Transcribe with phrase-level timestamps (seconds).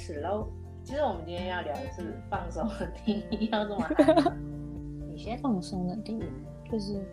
[0.00, 0.48] 始喽。
[0.82, 4.38] 其实我们今天要聊的是放松的定义要这么难。
[5.10, 6.24] 你先放松的定义
[6.72, 7.04] 就是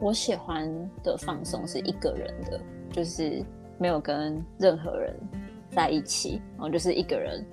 [0.00, 0.68] 我喜欢
[1.04, 2.60] 的放松是一个人的，
[2.90, 3.40] 就是
[3.78, 5.14] 没有跟任何人
[5.70, 7.46] 在一起，然后就是一个人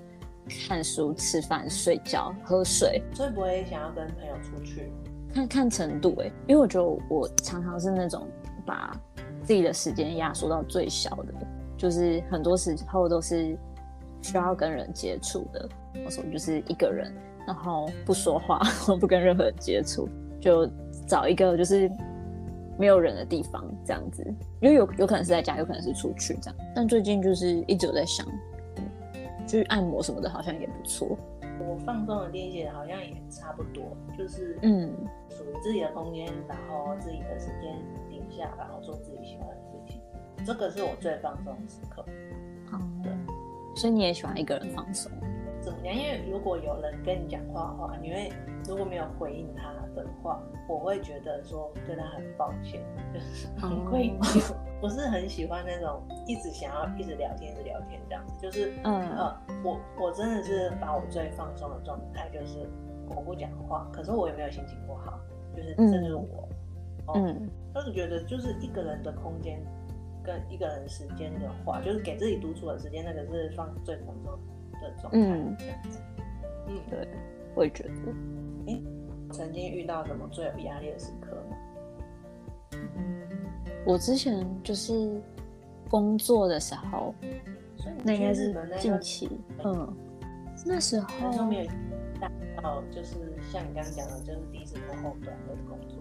[0.68, 4.92] 看书、吃饭、睡觉、喝水，所以不会想要跟朋友出去。
[5.32, 8.28] 看看程度哎、因为我觉得我常常是那种
[8.66, 8.92] 把
[9.44, 11.34] 自己的时间压缩到最小的，
[11.78, 13.56] 就是很多时候都是
[14.22, 15.68] 需要跟人接触的，
[16.06, 17.14] 我说就是一个人，
[17.46, 20.08] 然后不说话， 我不跟任何人接触，
[20.40, 20.70] 就
[21.08, 21.90] 找一个就是
[22.78, 24.24] 没有人的地方这样子，
[24.62, 28.28] 因为有有可能是在家，有可能是出去这样，但最近就是一直有在想，
[28.78, 31.18] 嗯，去按摩什么的，好像也不错，
[31.60, 33.84] 我放松的定义好像也差不多，
[34.18, 34.92] 就是嗯。
[35.30, 37.74] 属于自己的空间，然后自己的时间
[38.10, 40.02] 停下，然后做自己喜欢的事情，
[40.46, 42.04] 这个是我最放松的时刻。
[43.82, 45.12] 所以你也喜欢一个人放松？
[45.60, 45.96] 怎么样？
[45.96, 48.32] 因为如果有人跟你讲话的话，你会
[48.68, 52.80] 如果没有回应他的话，我会觉得说对他很抱歉，
[53.12, 54.54] 就是很愧疚。
[54.80, 58.34] 不是很喜欢那种一直想要一直聊天、一直聊天这样子。
[58.40, 62.70] 就是嗯呃，我我真的是把我最放松的状态，就是
[63.10, 65.20] 我不讲话，可是我也没有心情不好，
[65.56, 66.24] 就是这就是我。
[67.08, 69.60] 哦嗯但是觉得就是一个人的空间
[70.24, 74.40] 跟一个人时间的话，就是给自己独处的时间，那个是放最放松
[74.82, 76.00] 的状态，嗯这样子。
[76.68, 77.08] 嗯，对，
[77.56, 77.92] 我也觉得。
[79.32, 81.58] 曾经遇到什么最有压力的时刻吗？
[83.86, 85.22] 我之前就是
[85.90, 87.16] 工作的时候，
[88.04, 89.96] 那应该是近期，嗯，
[90.66, 91.72] 那时候没有
[92.20, 92.30] 大
[92.62, 93.16] 到，就是
[93.52, 95.98] 像你刚刚讲的，就是第一次做后端的工作。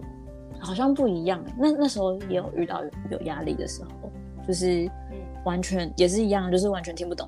[0.61, 1.43] 好像不一样。
[1.43, 1.53] 欸。
[1.57, 3.89] 那那时候也有遇到有有压力的时候，
[4.47, 5.17] 就是嗯。
[5.43, 7.27] 完全也是一样，就是完全听不懂。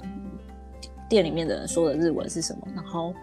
[1.09, 3.14] 店里面的人说的日文是什么，然后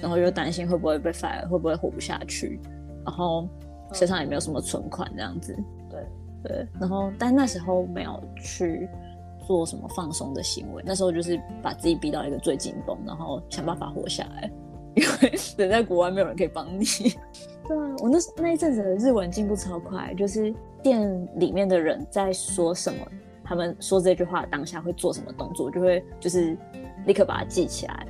[0.00, 2.58] 然后又担心会不会被 fire，会不会活不下去，
[3.04, 3.46] 然后
[3.92, 5.54] 身上也没有什么存款这样子。
[5.90, 6.06] 对，
[6.42, 8.88] 对，然后但那时候没有去
[9.46, 14.50] 做什么放松的行为，那时候就是把自己逼到一个最紧绷，然后想办法活下来，
[14.98, 16.84] 因为人在国外没有人可以帮你。
[17.68, 23.06] 对啊，我那那一阵子的日文进步超快，就是店里面的人在说什么，
[23.44, 26.56] 他们说这句话当下会做什么动作，就会就是
[27.06, 28.06] 立刻把它记起来。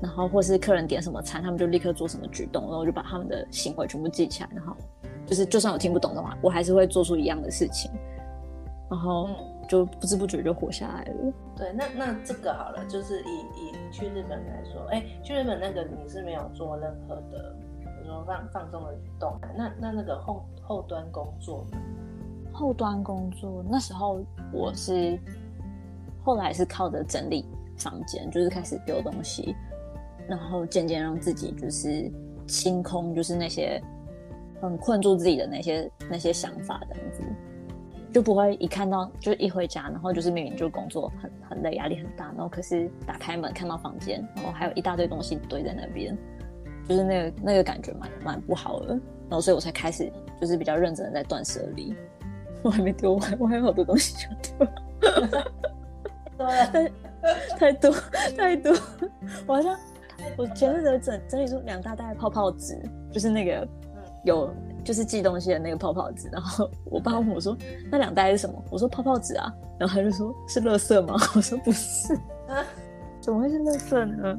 [0.00, 4.76] 然后或是客人点什么餐，他们就立刻做什么举动，然后我就把他们的行为全部记起来，然后
[5.24, 7.90] 就是就算我听不懂的话，我还是会做出一样的事情，
[8.90, 11.32] 然后嗯，就不知不觉就活下来了。
[11.56, 21.78] 对，那那这个好了，就是以以去日本来说，哎，去日本那个你是没有做任何的，比如说放放松的举动，那那那个后后端工作呢？
[22.52, 24.18] 后端工作那时候
[24.50, 25.18] 我是
[26.24, 27.44] 后来是靠着整理
[27.76, 29.54] 房间，就是开始丢东西，
[30.26, 32.10] 然后渐渐让自己就是
[32.46, 33.82] 清空，就是那些
[34.60, 37.22] 很困住自己的那些那些想法，这样子
[38.16, 46.16] 就不会一看到就一回家，然后就是明明就工作很很累，压力很大，然后可是打开门看到房间，然后还有一大堆东西堆在那边，
[46.88, 50.10] 就是那个那个感觉蛮蛮不好的，然后所以我才开始
[50.40, 51.94] 就是比较认真的在断舍离。
[52.62, 54.66] 我还没丢完，我还有好多东西要丢，
[56.72, 56.92] 对，
[57.58, 57.92] 太多
[58.34, 58.72] 太多。
[59.46, 59.78] 我好像
[60.38, 62.80] 我前阵子整整理出两大袋泡泡纸，
[63.12, 63.68] 就是那个
[64.24, 64.50] 有
[64.86, 66.28] 就是寄东西的那个泡泡纸。
[66.32, 67.56] 然后我爸问我说
[67.90, 72.14] ：“那两袋是什么？”我说：“泡泡纸啊。”然后他就说：“是垃圾吗？”我说：“不是，
[72.48, 72.64] 啊，
[73.20, 74.38] 怎么会是垃圾呢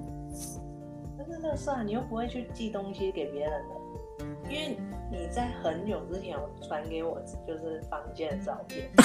[1.18, 3.76] 那是垃圾啊，你又不会去寄东西给别人的，
[4.50, 4.78] 因为
[5.12, 8.90] 你在很久之前有传给我就是房间的照片，？”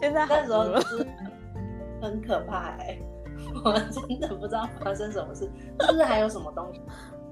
[0.00, 1.06] 现在好那时候是
[2.00, 2.98] 很可怕哎、
[3.64, 5.50] 我真的不知道发生什么事，
[5.80, 6.80] 是不是还有什么东西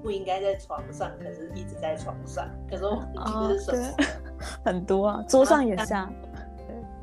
[0.01, 3.95] 不应该在床上，可是一直在床上，可是我忘记是什么了。
[4.63, 6.11] 很多啊，桌上也是啊。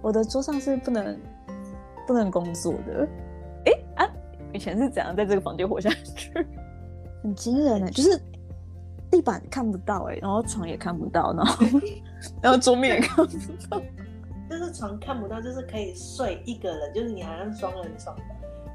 [0.03, 1.19] 我的桌上是不能
[2.07, 3.09] 不能工作的。
[3.65, 4.11] 哎、啊，
[4.53, 6.31] 以前是怎样在这个房间活下去？
[7.23, 8.21] 很惊人哎、就是
[9.11, 11.67] 地板看不到哎、然后床也看不到，然后
[12.43, 13.33] 然后桌面也看不
[13.69, 13.81] 到。
[14.51, 18.23] 就是床看不到，就是可以睡一个人，就是你好像双人床的，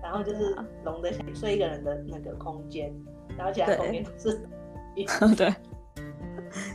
[0.02, 2.94] 然后就是容得下睡一个人的那个空间，
[3.38, 4.48] 然后其他对空间都是
[5.36, 5.54] 对，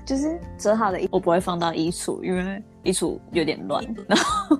[0.06, 3.84] 就是折好的衣，我不会放到衣橱，因为衣橱有点乱。
[4.08, 4.56] 然后，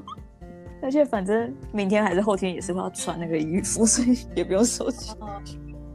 [0.82, 5.12] 而且反正明天还是后天也是会要穿那个衣服，所以也不用收起。
[5.20, 5.40] 哦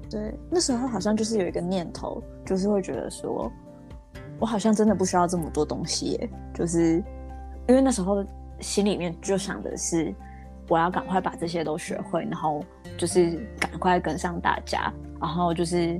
[0.09, 3.51] 对，那时候好像就是有一个念头，就是会觉得说，
[4.39, 6.29] 我好像真的不需要这么多东西耶。
[6.55, 7.03] 就是
[7.67, 8.25] 因为那时候
[8.59, 10.11] 心里面就想的是，
[10.69, 12.63] 我要赶快把这些都学会，然后
[12.97, 15.99] 就是赶快跟上大家，然后就是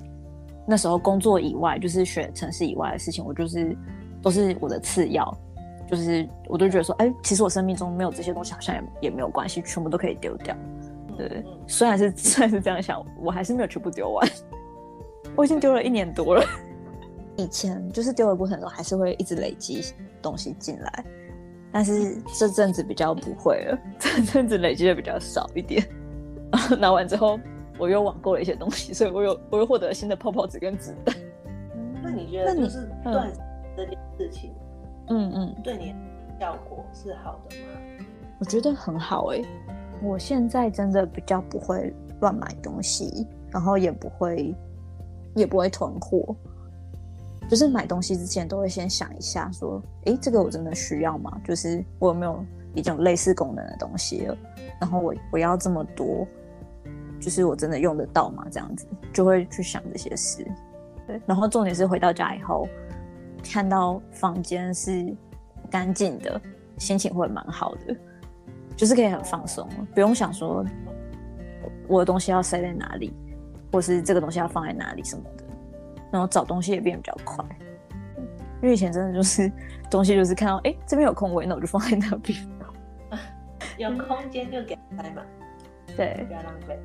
[0.65, 3.75] 那时候工作以外，就是学城市以外的事情，我就是
[4.21, 5.37] 都是我的次要，
[5.89, 10.55] 就是我都觉得说，哎，其实我生命中没有这些东西，好像也也没有关系，全部都可以丢掉。
[11.17, 14.29] 对，虽然是虽然是这样想，我还是没有全部丢完，
[15.35, 16.45] 我已经丢了一年多了。
[17.35, 19.83] 以前就是丢的过程中，还是会一直累积
[20.21, 21.05] 东西进来。
[21.71, 25.83] 但是这阵子比较不会了， 这阵子累积的比较少一点。
[26.79, 27.39] 拿完之后，
[27.77, 31.13] 我又网购了一些东西，所以我又我又获得了新的泡泡纸跟纸袋。
[32.01, 33.31] 那你觉得就是断
[33.77, 34.51] 这件事情，
[35.09, 35.93] 嗯嗯，对你
[36.39, 38.05] 效果是好的吗？
[38.39, 39.41] 我觉得很好哎，
[40.01, 44.55] 我现在真的比较不会乱买东西，然后也不会
[45.35, 46.35] 也不会囤货。
[47.49, 51.41] 就是买东西之前都会先想一下，说，哎，这个我真的需要吗？
[51.43, 54.37] 就是我有没有一种类似功能的东西了？
[54.79, 56.27] 然后我我要这么多，
[57.19, 58.45] 就是我真的用得到吗？
[58.51, 60.45] 这样子就会去想这些事。
[61.07, 62.67] 对，然后重点是回到家以后，
[63.43, 65.11] 看到房间是
[65.71, 66.39] 干净的，
[66.77, 67.95] 心情会蛮好的，
[68.77, 70.63] 就是可以很放松，不用想说
[71.87, 73.11] 我的东西要塞在哪里，
[73.71, 75.43] 或是这个东西要放在哪里什么的。
[76.11, 77.45] 然后找东西也变得比较快，
[78.61, 79.51] 因为以前真的就是
[79.89, 82.37] 东西就是看到哎这边有空位，那我就放在那边，
[83.77, 85.21] 有空间就给塞嘛，
[85.95, 86.79] 对，不要浪费。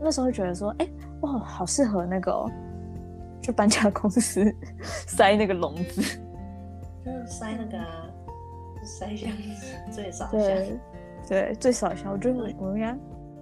[0.00, 0.88] 那时候觉得说哎
[1.22, 2.44] 哇好适合那个，
[3.40, 6.02] 就搬家公司 塞那个笼子，
[7.04, 7.78] 就是塞那个
[8.84, 10.78] 塞箱子最少箱，对
[11.28, 12.96] 对最少箱，我觉得我应该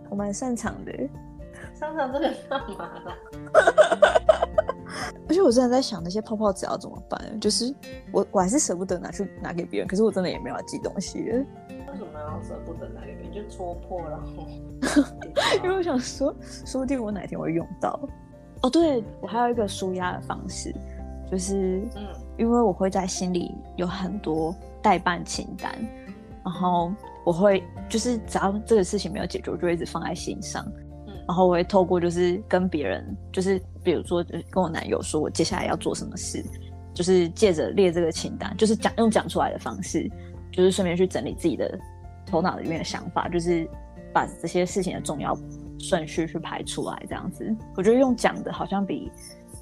[0.08, 0.92] 我蛮擅长的，
[1.74, 3.16] 擅长这个干嘛啦？
[5.28, 7.40] 而且我真的在想那些泡泡纸要怎么办？
[7.40, 7.74] 就是
[8.12, 11.18] 我我还是舍不得拿去拿给别人，可是我真的也没有寄东西。
[11.20, 11.44] 为
[11.96, 13.32] 什么要舍不得拿给别人？
[13.32, 14.46] 就戳破然后。
[15.62, 16.34] 因为我想说，
[16.66, 17.98] 说不定我哪天会用到。
[18.62, 20.74] 哦，对，我还有一个舒压的方式，
[21.30, 22.02] 就是嗯，
[22.36, 25.72] 因为我会在心里有很多代办清单，
[26.44, 26.92] 然后
[27.24, 30.66] 我会就是只要这个事情没有解决，我就一直放在心上。
[31.26, 36.44] 然后我会透过就是跟别人，就是比如说跟我男友说我接下来要做什么事，
[36.92, 40.06] 就是借着列这个清单，就是讲用讲出来的方式，
[40.52, 41.78] 就是顺便去整理自己的
[42.26, 43.68] 头脑里面的想法，就是
[44.12, 45.34] 把这些事情的重要
[45.78, 47.56] 顺序去排出来，这样子。
[47.76, 49.10] 我觉得用讲的好像比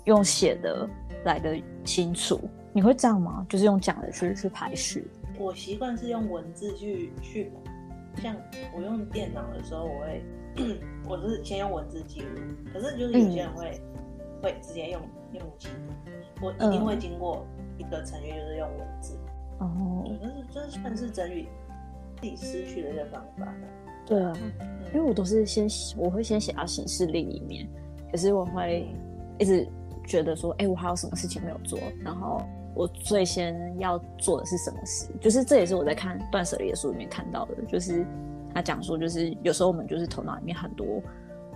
[0.05, 0.89] 用写的
[1.25, 2.41] 来的清楚。
[2.73, 3.47] 你会这样吗？
[3.49, 5.07] 就是用讲的去去排序？
[5.39, 7.53] 我习惯是用文字去去，
[8.21, 8.35] 像
[8.77, 10.25] 我用电脑的时候，我会。
[11.09, 12.29] 我是先用文字记录，
[12.73, 13.81] 可是就是有些人会
[14.43, 15.01] 会直接用
[15.33, 16.13] 用记录，
[16.43, 17.47] 我一定会经过
[17.79, 19.19] 一个程序，就是用文字。
[19.59, 21.49] 哦，对，但是这算是整理
[22.21, 23.53] 自己失去的一个方法。
[24.07, 24.33] 对啊，
[24.93, 25.67] 因为我都是先
[25.97, 27.69] 我会先写到行事历里面，
[28.11, 28.87] 可是我会
[29.39, 29.67] 一直
[30.07, 32.43] 觉得说，哎，我还有什么事情没有做，然后
[32.75, 35.09] 我最先要做的是什么事？
[35.21, 38.05] 就是这也是我在看断舍离的书里面看到的，就是。
[38.55, 41.03] 他讲说，就是有时候我们就是头脑里面很多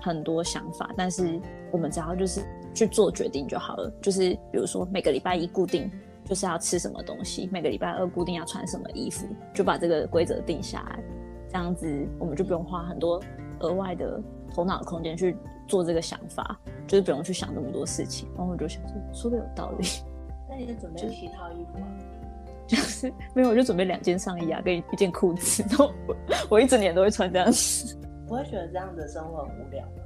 [0.01, 1.41] 很多想法，但是
[1.73, 2.41] 我们只要就是
[2.75, 3.93] 去做决定就好了。
[4.01, 5.91] 就是比如说每个礼拜一固定
[6.25, 11.03] 就是要吃什么东西，每个礼拜二固定要穿什么衣服，就把这个规则定下来，
[11.49, 11.87] 这样子
[12.19, 13.23] 我们就不用花很多
[13.61, 14.21] 额外的
[14.55, 15.37] 头脑空间去
[15.69, 18.29] 做这个想法，就是不用去想那么多事情。
[18.37, 19.87] 然后我就想说，说的有道理。
[20.49, 21.87] 那你准备七套衣服啊？
[22.67, 26.17] 就是没有，我就准备两件上衣啊，跟一件裤子，然后我
[26.51, 27.97] 我一整年都会穿这样子。
[28.27, 30.03] 不会觉得这样的生活很无聊吗？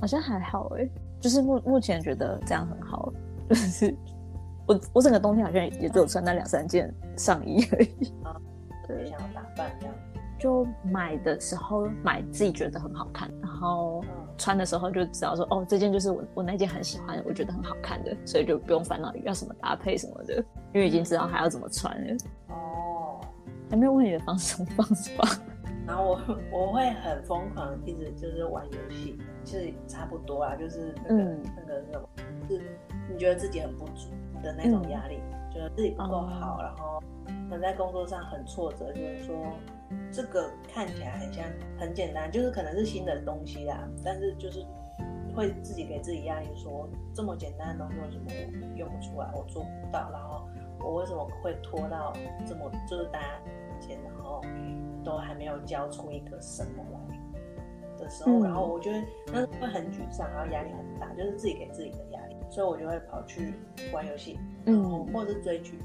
[0.00, 0.88] 好像还好哎，
[1.20, 3.12] 就是目目前觉得这样很好，
[3.48, 3.94] 就是
[4.66, 8.12] 我我整个冬天好像也只有穿那两三件上衣而已。
[8.22, 8.36] 啊，
[8.86, 9.94] 对，想要打扮这样。
[10.42, 14.04] 就买的时候买自己觉得很好看，然后
[14.36, 20.44] 穿的时候就知道说哦，这件就是我我那件很喜欢，我觉得很好看的，所以就不用烦恼要什么搭配什么的，
[20.74, 22.16] 因为已经知道还要怎么穿了。
[22.48, 23.20] 哦，
[23.70, 25.28] 还没有问你的方式方式吧？
[25.86, 26.20] 然后我
[26.50, 31.24] 我会很疯狂，一直就是玩游戏，就是差不多啊，就是那个
[31.56, 32.08] 那个什么，
[32.48, 32.60] 是
[33.08, 34.08] 你觉得自己很不足
[34.42, 35.20] 的那种压力，
[35.52, 37.00] 觉得自己不够好，然后
[37.48, 39.36] 可能在工作上很挫折，就是说。
[40.12, 41.44] 这个看起来很像
[41.78, 44.62] 很简单，就是可能是新的东西啦，但是就是
[45.34, 50.46] 会自己给自己压力，说这么简单的东西为什么我用不出来，我做不到，然后
[50.80, 52.12] 我为什么会拖到
[52.46, 53.26] 这么就是大家
[53.80, 54.42] 前，然后
[55.02, 63.54] 都还没有交出一个什么来的时候，然后我觉得那会很沮丧，然后压力很大，就是自己给自己的压力，所以我就会跑去
[63.94, 65.78] 玩游戏，嗯，或者是追剧，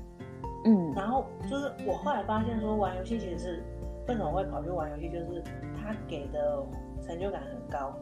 [0.66, 3.64] 嗯，然后就是我后来发现说玩游戏其实是。
[4.08, 5.44] 为什么会跑去玩游戏，就是
[5.76, 6.64] 他给的
[7.06, 7.94] 成就感很高，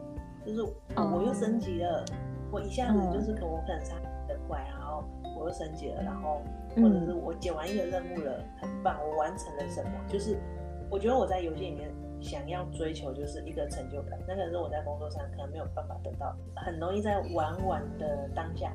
[0.44, 0.62] 就是
[0.94, 2.04] 我又升级了，
[2.50, 3.94] 我一下子就是可我可能杀
[4.28, 5.04] 的怪，然后
[5.38, 6.40] 我又升级了，然后
[6.76, 10.38] 或者是我解完一个任务了，很棒，我完成了什么，就是
[10.90, 18.72] 我觉得我在游戏里面想要追求就是一个成就感，那个是我在工作上可能没有办法得到，很容易在玩玩的当下。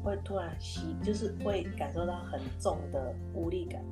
[0.00, 3.82] 会突然吸，就是会感受到很重的无力感。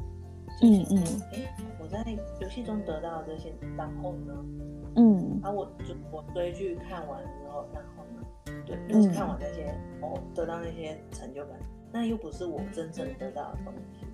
[0.63, 2.05] 嗯嗯，哎，我在
[2.41, 4.35] 游戏中得到这些，然后呢？
[4.97, 8.63] 嗯，然后我就我追剧看完之后，然后呢？
[8.65, 11.59] 对，就是看完那些，哦，得到那些成就感，
[11.93, 14.07] 那又不是我真正得到的东西。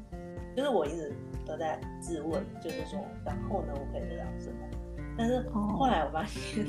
[0.55, 1.15] 就是我一直
[1.47, 4.59] 都在自问，就是说，然后呢，我可以得到什么？
[5.17, 6.67] 但是后来我发现，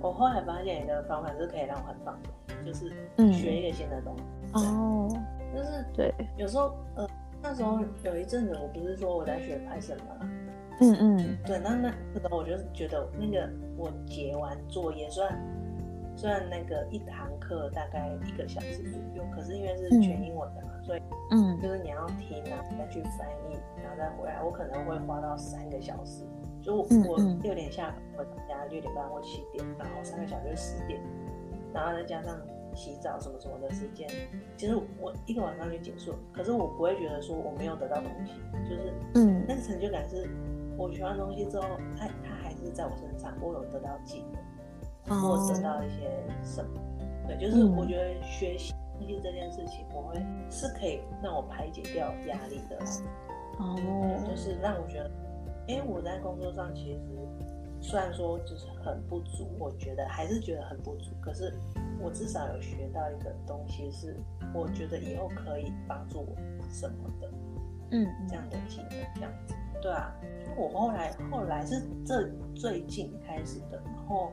[0.00, 2.90] 我后来发现一个方法是可以让我很放松，就是
[3.32, 4.22] 学一个新的东西。
[4.54, 5.08] 哦，
[5.54, 7.06] 就是对，有时候呃，
[7.42, 10.02] 那时候有一阵子，我不是说我在学拍什么，
[10.80, 15.28] 嗯嗯，对，那那那个我就觉得那个我结完作业，算
[16.16, 26.24] 算那个一堂课大概一个小时左右，可是因为是全英文的嘛，所以嗯，就是你要听然后，再去翻译，然后再回来，我可能会花到三个小时，
[26.60, 31.00] 就我六点下回家，六点半或七点，然后三个小时就十点，
[31.72, 32.38] 然后再加上。
[32.74, 34.08] 洗澡什么什么的时间，
[34.56, 36.14] 其实我一个晚上就结束。
[36.32, 38.32] 可是我不会觉得说我没有得到东西，
[38.68, 40.28] 就是嗯，那个成就感是，
[40.76, 41.66] 我学完东西之后，
[41.98, 44.24] 它它还是在我身上，我有得到技
[45.06, 46.10] 能，或得到一些
[46.42, 46.70] 什么。
[47.26, 50.14] 对，就是我觉得学习东西这件事情，我会
[50.50, 52.78] 是可以让我排解掉压力的。
[53.58, 53.76] 哦，
[54.28, 55.10] 就是让我觉得，
[55.66, 57.00] 因为，我在工作上其实
[57.80, 61.52] 虽然说就是很不足，我觉得还是觉得很不足，可是。
[62.00, 64.16] 我至少有学到一个东西，是
[64.54, 66.36] 我觉得以后可以帮助我
[66.70, 67.30] 什么的，
[67.90, 70.14] 嗯，这样的技能，这样子，对啊。
[70.56, 74.32] 我后来后来是这最近开始的，然后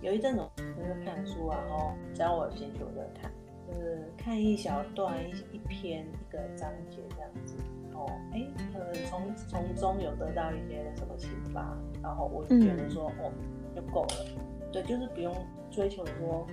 [0.00, 3.30] 有一阵子就是看书啊，然后只要我有兴趣我就看，
[3.68, 7.56] 就是看一小段一一篇一个章节这样子，
[7.90, 13.32] 然后哎，可能从从中有得到一些什么启发，然后我就觉得说哦
[13.74, 15.34] 就够了，对，就是不用。
[15.74, 16.46] 追求说，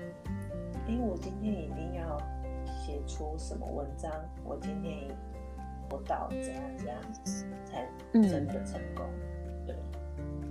[0.87, 2.17] 哎，我今天一定要
[2.65, 4.11] 写出什么文章，
[4.43, 5.15] 我今天
[5.91, 6.97] 我到怎样怎样
[7.63, 9.05] 才真的成功。
[9.67, 9.75] 对，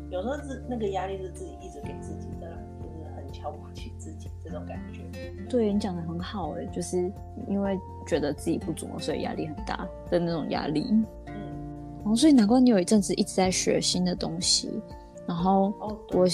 [0.09, 2.49] 有时候是那个压力是自己一直给自己的，
[2.81, 5.03] 就是很瞧不起自己这种感觉。
[5.49, 7.13] 对你讲的很好哎，就是
[7.49, 10.87] 因为觉得自己不足，所以压力很大的那种压力。
[11.27, 11.35] 嗯，
[12.05, 14.81] 哦，所以难怪你有一阵子一直在学新的东西，
[15.27, 15.75] 然后
[16.13, 16.25] 我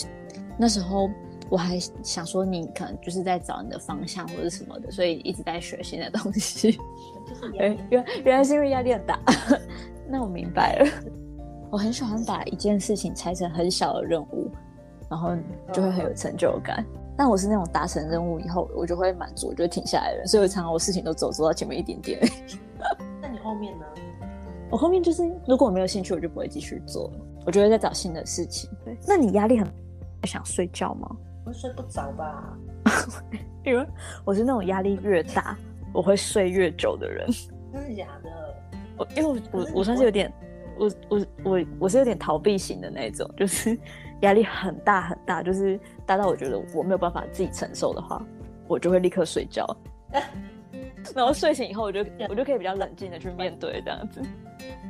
[0.58, 1.08] 那时候。
[1.48, 6.78] 我还想说，你可能就是在找你的方向或者什么的，所以一直在学新的东西。
[7.58, 9.20] 哎，原原来是因为压力很大。
[10.08, 10.88] 那我明白了。
[11.70, 14.50] 我很喜欢把一件事情拆成很小的任务，
[15.10, 15.36] 然后
[15.72, 16.84] 就会很有成就感。
[17.16, 20.26] 但我是那种达成任务以后，我就会满足，我就停下来了。
[20.26, 22.20] 所以我常常我事情都走走到前面一点点。
[23.20, 23.84] 那你后面呢？
[24.70, 27.10] 我后面就是，如果我没有兴趣，我就不会继续做，
[27.44, 28.68] 我就会在找新的事情。
[28.84, 29.66] 对，那你压力很
[30.24, 31.16] 想睡觉吗？
[31.46, 32.58] 会睡不着吧？
[33.64, 33.86] 因为
[34.24, 35.56] 我是那种压力越大，
[35.94, 37.26] 我会睡越久的人。
[37.72, 38.30] 真的假的？
[38.98, 40.32] 我因为我我算是有点，
[40.76, 43.78] 我我我我是有点逃避型的那种，就是
[44.22, 48.20] 压力很大很大，就是大到我觉得我没有办法自己承受的话，
[48.66, 49.64] 我就会立刻睡觉。
[51.14, 54.20] 然后睡醒以后，我就我就可以比较冷静的去面对这样子。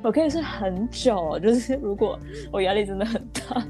[0.03, 2.19] 我可以睡很久，就是如果
[2.51, 3.63] 我压力真的很大。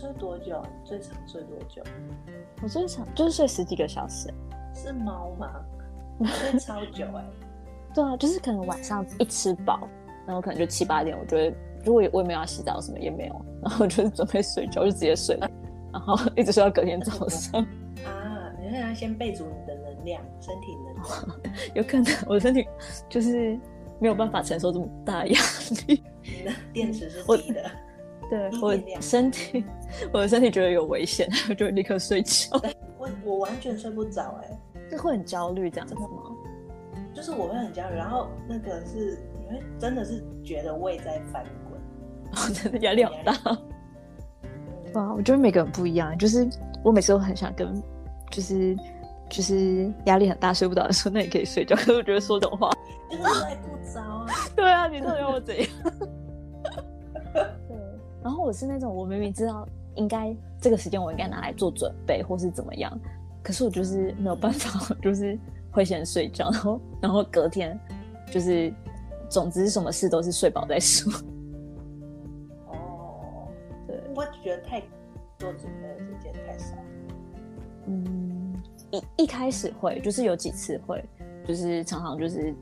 [0.00, 0.62] 你睡多久？
[0.62, 1.82] 你最长睡多久？
[2.62, 4.32] 我最长就是睡十几个小时。
[4.74, 5.60] 是猫吗？
[6.24, 7.24] 睡超久哎。
[7.94, 9.86] 对啊，就是可能晚上一吃饱，
[10.26, 11.54] 然后可能就七八点，我觉得
[11.84, 15.38] 如果我也没有要洗澡什么也没有，然后就是准备睡觉，就直接睡，
[15.92, 17.60] 然后一直睡到隔天早上。
[18.06, 21.40] 啊，你是要先备足你的能量，身体能量。
[21.76, 22.66] 有可能我的身体
[23.06, 23.58] 就是
[23.98, 25.38] 没有办法承受这么大压
[25.86, 26.02] 力。
[26.22, 27.70] 你的电池是低的。
[28.30, 29.64] 对我身体，
[30.12, 32.46] 我的身体觉得有危险，我 就立刻睡觉。
[32.96, 34.58] 我我完全睡不着，哎，
[34.90, 36.02] 就会很焦虑这样子吗？
[37.12, 43.34] 就是我会很焦虑，然后那个是你会真的是觉得胃在翻滚，真的压力好大。
[44.94, 46.48] 哇，我觉得每个人不一样，就是
[46.84, 47.82] 我每次都很想跟，
[48.30, 48.76] 就是
[49.28, 51.74] 就是压力很大睡不着的时候，那也可以睡觉。
[51.74, 52.70] 可是我觉得说这种话，
[53.10, 54.26] 就是睡不着啊。
[54.54, 55.68] 对啊，你到底要我怎样？
[58.22, 62.98] 然后我是那种，我明明知道应该这个时间我应该拿来做准备或是怎么样，
[63.42, 65.38] 可是我就是没有办法， 就是
[65.70, 67.78] 会先睡觉，然后然后隔天
[68.30, 68.72] 就是
[69.28, 71.12] 总之什么事都是睡饱再说。
[72.68, 73.48] 哦，
[73.88, 74.80] 对，我觉得太
[75.38, 76.74] 做准备的时间太少。
[77.86, 81.02] 嗯，一一开始会，就是有几次会，
[81.46, 82.54] 就是常常就是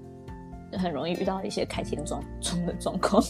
[0.74, 3.22] 很容易遇到一些开天窗窗的 状况。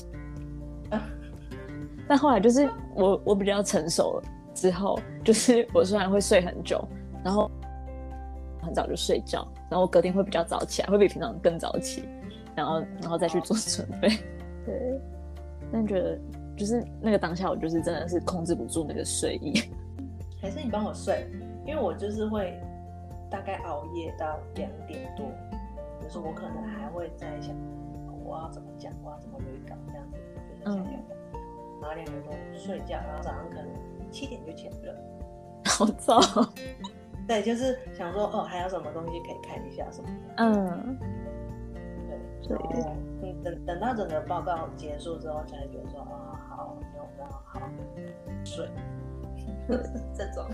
[2.09, 4.23] 但后来就是我我比较成熟了
[4.55, 6.83] 之后，就是我虽然会睡很久，
[7.23, 7.51] 然后
[8.63, 12.09] 很早就睡觉，然后隔天会比较早起来，会比平常更早起，
[12.57, 14.09] 然后然后再去做准备。
[14.65, 15.01] 对，
[15.71, 16.19] 但觉得
[16.57, 19.63] 就是那个当下，我就是真的是控制不住那个睡意。
[20.41, 21.27] 还是你帮我睡，
[21.67, 22.59] 因为我就是会
[23.31, 25.27] 大概熬夜到两点多，
[26.03, 27.55] 就是我可能还会在想
[28.25, 30.19] 我要怎么讲，我要怎么预稿这样子，
[30.65, 31.18] 就是想要。
[31.81, 34.99] 然后两点钟睡觉，然后早上可能七点就起来了，
[35.67, 36.21] 好早。
[37.27, 40.35] 对，就是想说哦，还有什么东西可以看一下什么的。
[40.39, 40.99] 嗯，
[42.43, 42.57] 对。
[42.57, 47.61] 然后嗯，等等到整个报告结束之后，才觉得说啊，好，有然后好
[48.45, 48.69] 睡。
[50.15, 50.47] 这种。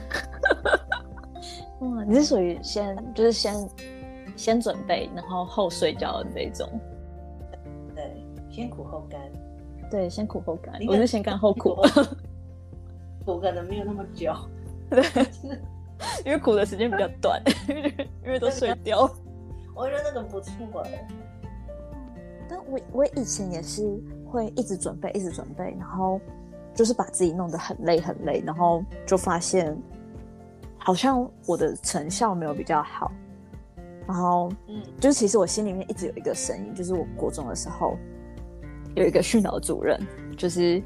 [1.80, 3.54] 哇，你是属于先就是先
[4.36, 6.68] 先准备，然后后睡觉的那种。
[7.94, 8.12] 对，
[8.50, 9.20] 先苦后甘。
[9.94, 10.74] 对，先苦后甘。
[10.88, 11.76] 我是先甘后苦，
[13.24, 14.34] 苦可能 没有那么久。
[14.90, 15.04] 对，
[16.26, 17.40] 因为苦的时间比较短，
[18.24, 19.08] 因为都睡掉。
[19.72, 21.06] 我觉得那个不错哎。
[22.48, 23.88] 但我我以前也是
[24.26, 26.20] 会一直准备，一直准备，然后
[26.74, 29.80] 就是把自己弄得很累很累，然后就发现
[30.76, 33.12] 好像我的成效没有比较好。
[34.08, 37.96] 然后，嗯，就是其实我心里面一直有一个声音，就是我国中的时候。
[38.94, 39.98] 有一个训导主任，
[40.36, 40.82] 就是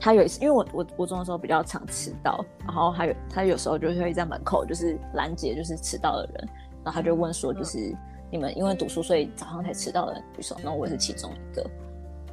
[0.00, 6.48] 他有一次，因为我我我中的时候比较常迟到，然后还有他有时候就会在门口就是拦截就是迟到的人，
[6.84, 7.94] 然后他就问说，就是
[8.30, 11.64] 你们因为读书所以早上才迟到的举手，那我也是其中一个，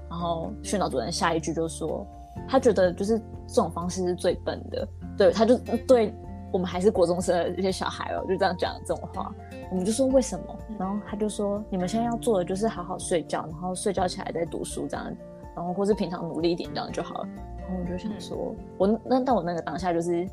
[0.09, 2.05] 然后训导主任下一句就说，
[2.47, 6.13] 他觉得就是这种方式是最笨的，对，他就对
[6.53, 9.33] 我们还是国中生的这些小孩哦，就这样讲这种话。
[9.71, 15.11] 我们就说为什么，然后他就说你们现在要做的就是好好睡觉，然后睡觉起来再读书这样，
[15.55, 17.27] 然后或是平常努力一点这样就好了。
[17.57, 20.29] 然后我就想说，我那但我那个当下就是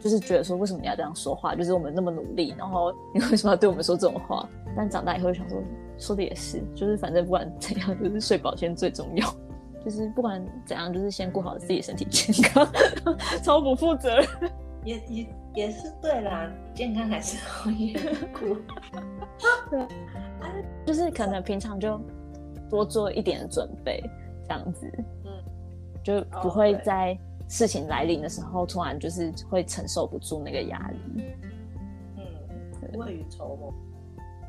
[0.00, 1.54] 就是觉得说，为什么你要这样说话？
[1.54, 4.48] 就是我们那么努力，然后你为什么要对我们说这种话？
[4.74, 5.62] 但长大以后想说，
[5.98, 9.28] 说的也是，就是反正不管怎样，就是睡饱先最重要。
[9.84, 12.66] 就是不管怎样，就是先顾好自己身体健康，
[13.44, 14.26] 超不负责任。
[14.84, 18.04] 也也也是对啦，健康还是好一点。
[19.70, 19.86] 对，
[20.86, 22.00] 就是可能平常就
[22.68, 24.02] 多做一点准备，
[24.46, 24.90] 这样子，
[25.24, 25.30] 嗯，
[26.02, 31.24] 就不会在事情来临的时候突然就是会承受不住那个压力。
[32.16, 32.24] 嗯，
[32.98, 33.74] 未雨绸缪。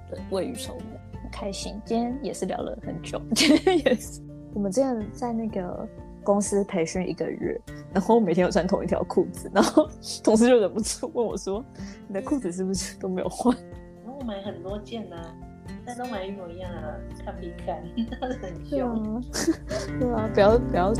[0.10, 0.84] 对，未雨绸缪，
[1.22, 1.82] 很开心。
[1.84, 4.22] 今天也是聊了很久，今天也是。
[4.54, 5.88] 我们之前在那个。
[6.24, 7.60] 公司培训一个月，
[7.94, 9.90] 然后每天都穿同一条裤子，然后
[10.24, 11.64] 同事就忍不住问我说
[12.08, 13.56] ：“你的裤子是不是都没有换？”
[14.04, 15.16] 然后我买很多件呢，
[15.86, 17.84] 但都买一模一样啊，看必看，
[18.42, 19.22] 很凶。
[20.00, 20.94] 对啊，不要不要。